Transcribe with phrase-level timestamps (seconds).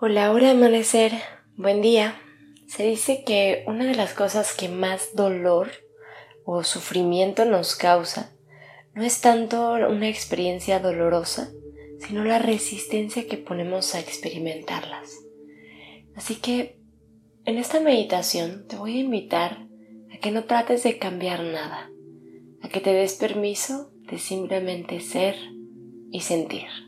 [0.00, 1.10] Hola, hora amanecer,
[1.56, 2.14] buen día.
[2.68, 5.72] Se dice que una de las cosas que más dolor
[6.44, 8.32] o sufrimiento nos causa
[8.94, 11.50] no es tanto una experiencia dolorosa,
[11.98, 15.18] sino la resistencia que ponemos a experimentarlas.
[16.14, 16.78] Así que
[17.44, 19.66] en esta meditación te voy a invitar
[20.14, 21.90] a que no trates de cambiar nada,
[22.62, 25.34] a que te des permiso de simplemente ser
[26.12, 26.87] y sentir.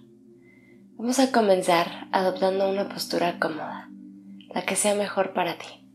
[1.02, 3.88] Vamos a comenzar adoptando una postura cómoda,
[4.54, 5.90] la que sea mejor para ti.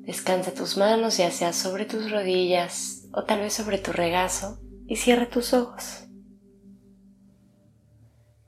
[0.00, 4.96] Descansa tus manos ya sea sobre tus rodillas o tal vez sobre tu regazo y
[4.96, 6.08] cierra tus ojos.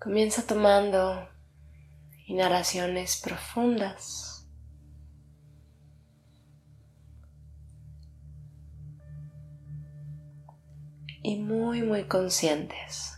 [0.00, 1.28] Comienza tomando
[2.27, 4.50] inhalaciones profundas.
[11.22, 13.17] Y muy, muy conscientes.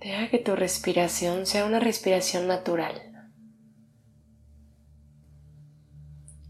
[0.00, 3.10] Deja que tu respiración sea una respiración natural.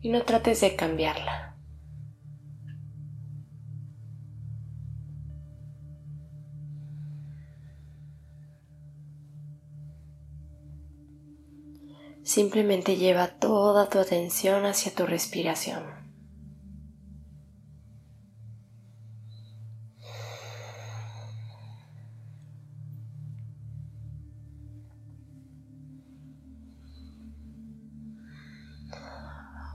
[0.02, 1.56] y no trates de cambiarla.
[12.22, 15.99] Simplemente lleva toda tu atención hacia tu respiración.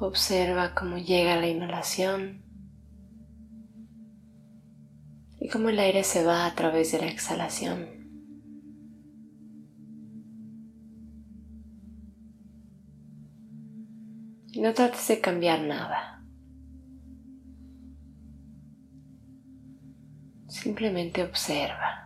[0.06, 2.44] Observa cómo llega la inhalación
[5.40, 7.88] y cómo el aire se va a través de la exhalación.
[14.52, 16.24] Y no trates de cambiar nada.
[20.48, 22.05] Simplemente observa.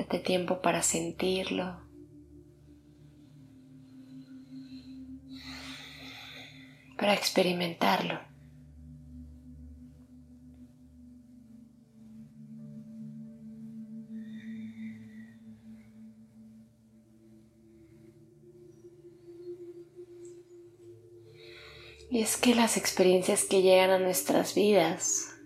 [0.00, 1.78] Date tiempo para sentirlo.
[6.96, 8.18] Para experimentarlo.
[22.10, 25.36] Y es que las experiencias que llegan a nuestras vidas,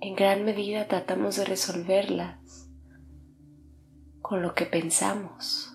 [0.00, 2.47] en gran medida tratamos de resolverlas
[4.28, 5.74] con lo que pensamos.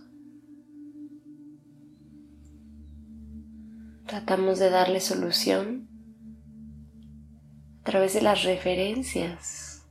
[4.06, 5.90] Tratamos de darle solución
[7.81, 9.88] a través de las referencias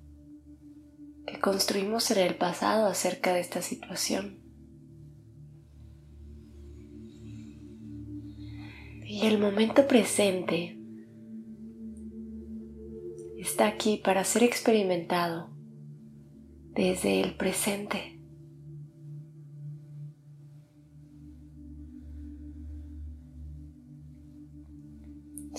[1.26, 4.38] que construimos en el pasado acerca de esta situación.
[9.04, 10.78] Y el momento presente
[13.38, 15.50] está aquí para ser experimentado
[16.74, 18.11] desde el presente.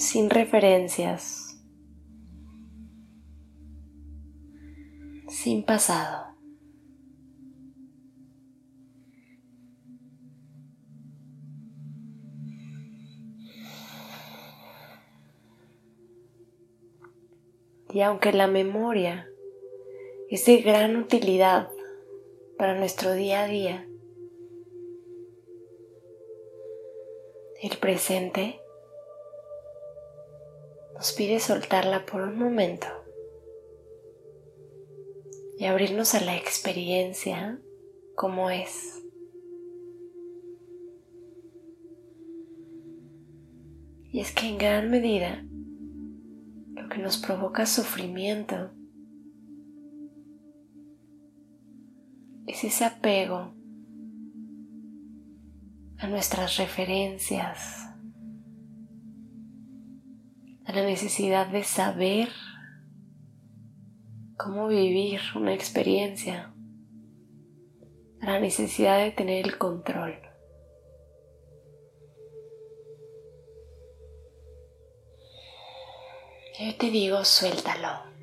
[0.03, 1.57] Sin referencias,
[5.29, 6.35] sin pasado.
[17.93, 19.29] Y aunque la memoria
[20.29, 21.69] es de gran utilidad
[22.57, 23.87] para nuestro día a día,
[27.61, 28.62] el presente
[30.93, 32.87] nos pide soltarla por un momento
[35.57, 37.59] y abrirnos a la experiencia
[38.15, 39.03] como es.
[44.11, 45.43] Y es que en gran medida
[46.73, 48.71] lo que nos provoca sufrimiento
[52.45, 53.53] es ese apego
[55.97, 57.92] a nuestras referencias,
[60.65, 62.29] a la necesidad de saber
[64.37, 66.53] cómo vivir una experiencia,
[68.21, 70.15] la necesidad de tener el control.
[76.59, 78.13] Yo te digo, suéltalo.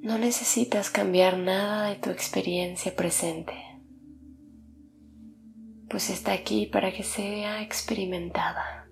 [0.00, 3.52] No necesitas cambiar nada de tu experiencia presente,
[5.96, 8.86] pues está aquí para que sea experimentada.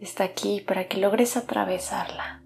[0.00, 2.42] Está aquí para que logres atravesarla.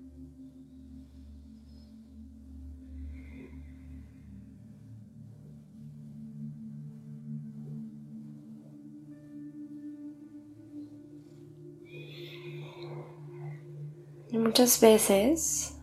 [14.28, 15.79] Y muchas veces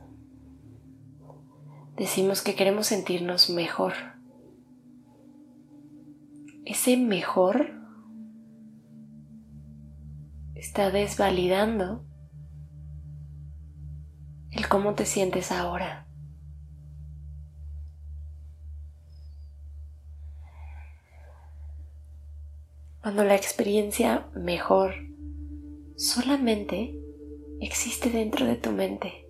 [1.98, 3.94] decimos que queremos sentirnos mejor.
[6.64, 7.74] Ese mejor
[10.54, 12.06] está desvalidando
[14.52, 16.08] el cómo te sientes ahora.
[23.02, 24.94] Cuando la experiencia mejor
[25.96, 27.00] solamente
[27.60, 29.27] existe dentro de tu mente.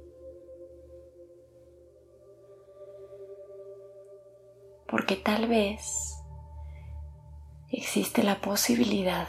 [4.89, 6.15] Porque tal vez
[7.69, 9.27] existe la posibilidad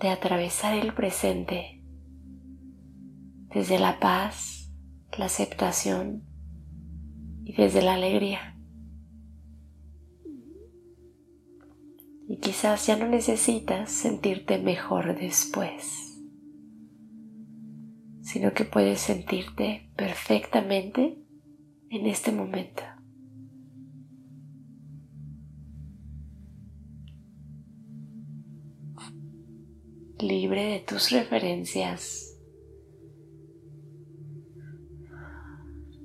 [0.00, 1.82] de atravesar el presente
[3.54, 4.70] desde la paz,
[5.16, 6.22] la aceptación
[7.44, 8.56] y desde la alegría.
[12.28, 16.20] y quizás ya no necesitas sentirte mejor después,
[18.22, 21.18] sino que puedes sentirte perfectamente
[21.90, 22.82] en este momento.
[30.18, 32.38] libre de tus referencias,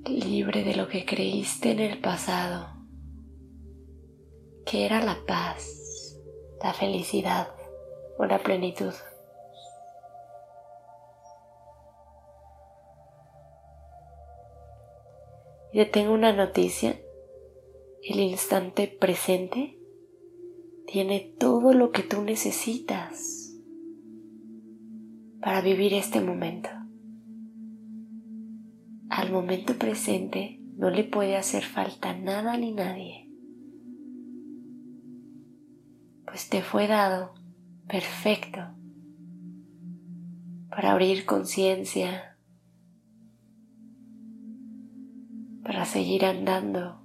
[0.04, 2.68] libre de lo que creíste en el pasado,
[4.66, 5.82] que era la paz
[6.62, 7.48] la felicidad
[8.18, 8.92] o la plenitud.
[15.72, 17.00] Y te tengo una noticia.
[18.02, 19.78] El instante presente
[20.86, 23.56] tiene todo lo que tú necesitas
[25.40, 26.68] para vivir este momento.
[29.08, 33.22] Al momento presente no le puede hacer falta nada ni nadie
[36.32, 37.34] pues te fue dado
[37.86, 38.60] perfecto
[40.70, 42.31] para abrir conciencia,
[45.62, 47.00] para seguir andando,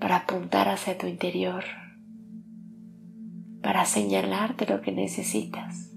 [0.00, 1.64] para apuntar hacia tu interior,
[3.62, 5.92] para señalarte lo que necesitas.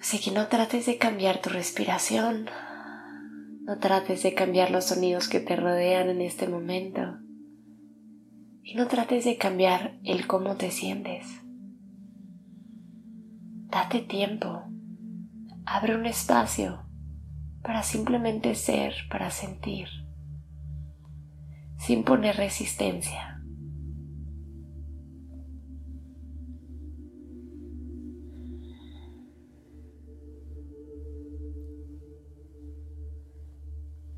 [0.00, 2.46] Así que no trates de cambiar tu respiración,
[3.62, 7.07] no trates de cambiar los sonidos que te rodean en este momento
[8.68, 11.26] y no trates de cambiar el cómo te sientes.
[13.70, 14.62] Date tiempo,
[15.64, 16.84] abre un espacio
[17.62, 19.88] para simplemente ser, para sentir,
[21.78, 23.42] sin poner resistencia.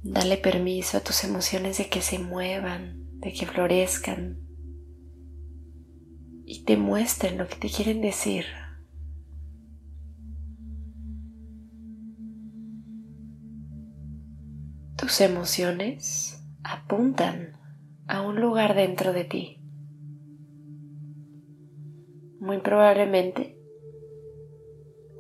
[0.03, 4.39] Dale permiso a tus emociones de que se muevan, de que florezcan
[6.47, 8.45] y te muestren lo que te quieren decir.
[14.97, 17.53] Tus emociones apuntan
[18.07, 19.57] a un lugar dentro de ti.
[22.41, 23.57] Muy probablemente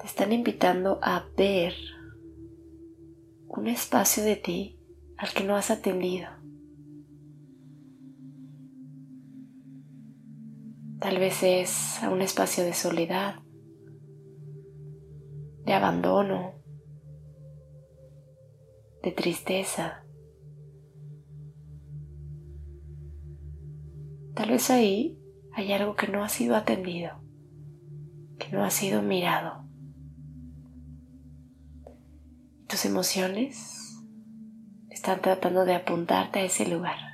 [0.00, 1.74] te están invitando a ver
[3.46, 4.80] un espacio de ti
[5.18, 6.39] al que no has atendido.
[11.00, 13.36] Tal vez es un espacio de soledad,
[15.64, 16.52] de abandono,
[19.02, 20.04] de tristeza.
[24.34, 25.18] Tal vez ahí
[25.52, 27.22] hay algo que no ha sido atendido,
[28.38, 29.64] que no ha sido mirado.
[32.68, 33.96] Tus emociones
[34.90, 37.09] están tratando de apuntarte a ese lugar.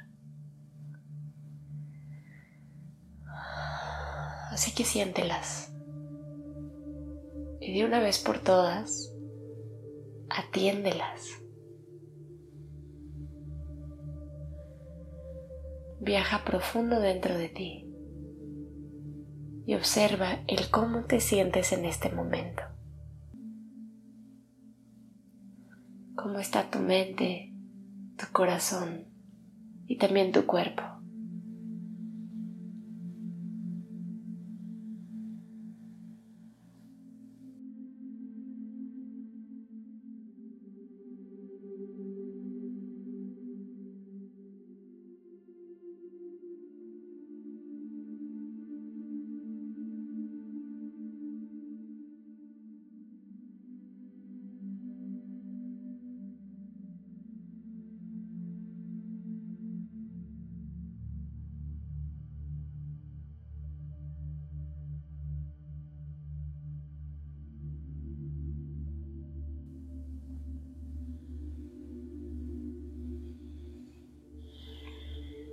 [4.57, 5.71] Así que siéntelas.
[7.61, 9.15] y de una vez por todas,
[10.31, 11.43] atiéndelas.
[16.01, 17.87] Viaja profundo dentro de ti
[19.67, 22.63] y observa el cómo te sientes en este momento.
[26.15, 27.53] Cómo está tu mente,
[28.17, 29.05] tu corazón
[29.87, 30.96] y también tu cuerpo.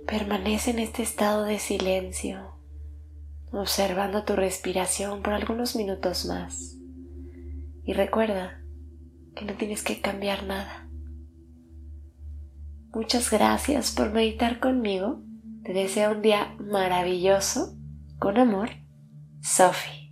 [0.06, 2.58] Permanece en este estado de silencio,
[3.52, 6.76] observando tu respiración por algunos minutos más.
[7.84, 8.62] Y recuerda
[9.34, 10.88] que no tienes que cambiar nada.
[12.92, 15.22] Muchas gracias por meditar conmigo.
[15.64, 17.74] Te deseo un día maravilloso.
[18.18, 18.70] Con amor,
[19.40, 20.03] Sophie.